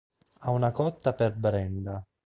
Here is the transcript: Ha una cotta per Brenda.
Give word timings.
Ha 0.39 0.49
una 0.49 0.71
cotta 0.71 1.13
per 1.13 1.35
Brenda. 1.35 2.03